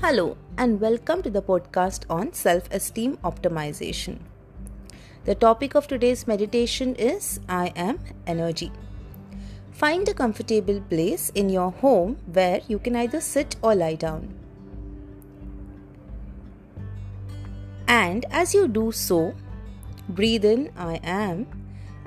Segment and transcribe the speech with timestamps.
[0.00, 4.18] Hello, and welcome to the podcast on self esteem optimization.
[5.24, 8.70] The topic of today's meditation is I am energy.
[9.72, 14.32] Find a comfortable place in your home where you can either sit or lie down.
[17.88, 19.34] And as you do so,
[20.08, 21.48] breathe in I am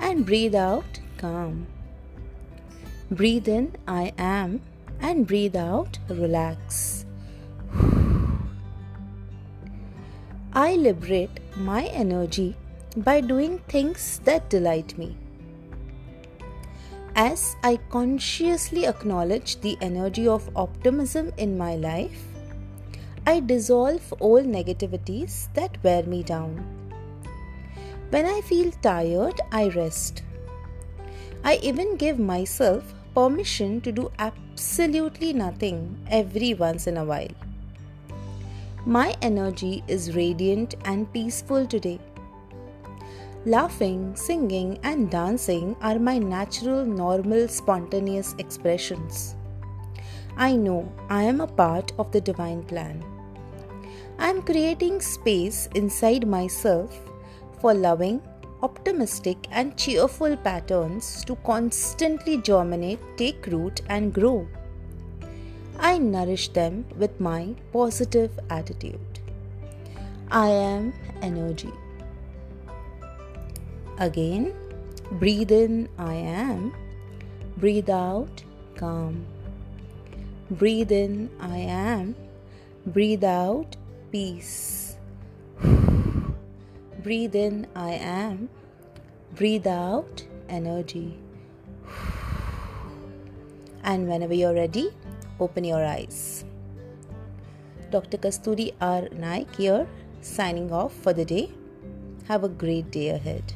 [0.00, 1.66] and breathe out calm.
[3.10, 4.62] Breathe in I am
[4.98, 6.91] and breathe out relax.
[10.62, 12.54] I liberate my energy
[12.96, 15.16] by doing things that delight me.
[17.16, 22.22] As I consciously acknowledge the energy of optimism in my life,
[23.26, 26.64] I dissolve all negativities that wear me down.
[28.10, 30.22] When I feel tired, I rest.
[31.42, 37.34] I even give myself permission to do absolutely nothing every once in a while.
[38.84, 42.00] My energy is radiant and peaceful today.
[43.44, 49.36] Laughing, singing, and dancing are my natural, normal, spontaneous expressions.
[50.36, 53.04] I know I am a part of the divine plan.
[54.18, 56.98] I am creating space inside myself
[57.60, 58.20] for loving,
[58.62, 64.48] optimistic, and cheerful patterns to constantly germinate, take root, and grow.
[65.78, 69.20] I nourish them with my positive attitude.
[70.30, 71.72] I am energy.
[73.98, 74.54] Again,
[75.12, 76.74] breathe in, I am.
[77.58, 78.42] Breathe out,
[78.76, 79.26] calm.
[80.50, 82.14] Breathe in, I am.
[82.86, 83.76] Breathe out,
[84.10, 84.96] peace.
[87.02, 88.48] Breathe in, I am.
[89.34, 91.18] Breathe out, energy.
[93.84, 94.92] And whenever you're ready,
[95.40, 96.44] open your eyes.
[97.90, 98.16] Dr.
[98.18, 99.08] Kasturi R.
[99.12, 99.86] Naik here,
[100.20, 101.50] signing off for the day.
[102.28, 103.52] Have a great day ahead.